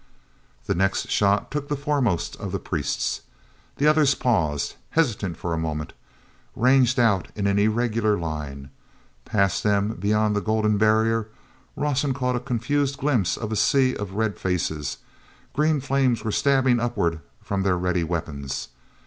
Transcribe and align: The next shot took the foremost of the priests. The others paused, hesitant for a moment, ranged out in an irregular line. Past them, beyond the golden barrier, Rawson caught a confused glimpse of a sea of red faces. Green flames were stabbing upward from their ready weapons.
The 0.65 0.73
next 0.73 1.11
shot 1.11 1.51
took 1.51 1.67
the 1.69 1.77
foremost 1.77 2.35
of 2.37 2.51
the 2.51 2.57
priests. 2.57 3.21
The 3.77 3.85
others 3.85 4.15
paused, 4.15 4.73
hesitant 4.89 5.37
for 5.37 5.53
a 5.53 5.59
moment, 5.59 5.93
ranged 6.55 6.99
out 6.99 7.27
in 7.35 7.45
an 7.45 7.59
irregular 7.59 8.17
line. 8.17 8.71
Past 9.25 9.61
them, 9.61 9.89
beyond 9.93 10.35
the 10.35 10.41
golden 10.41 10.79
barrier, 10.79 11.27
Rawson 11.75 12.15
caught 12.15 12.35
a 12.35 12.39
confused 12.39 12.97
glimpse 12.97 13.37
of 13.37 13.51
a 13.51 13.55
sea 13.55 13.95
of 13.95 14.13
red 14.13 14.39
faces. 14.39 14.97
Green 15.53 15.79
flames 15.79 16.23
were 16.23 16.31
stabbing 16.31 16.79
upward 16.79 17.19
from 17.39 17.61
their 17.61 17.77
ready 17.77 18.03
weapons. 18.03 18.69